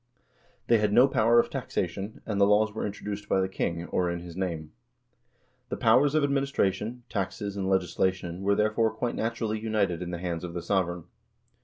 [0.61, 3.85] 1 They had no power of taxation, and the laws were introduced by the king,
[3.89, 4.71] or in his name.
[5.69, 10.43] The powers of administration, taxation, and legislation were, therefore, quite naturally united in the hands
[10.43, 11.03] of the sovereign.